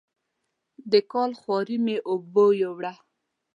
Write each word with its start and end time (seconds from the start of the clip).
د 0.91 0.93
کال 1.11 1.31
خواري 1.41 1.77
مې 1.85 1.95
اوبو 2.09 2.45
یووړه. 2.61 2.93